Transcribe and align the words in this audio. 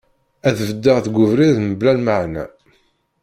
Ad 0.47 0.57
beddeɣ 0.67 0.97
deg 1.05 1.15
ubrid 1.23 1.57
mebla 1.61 1.91
lmaɛna. 1.97 2.45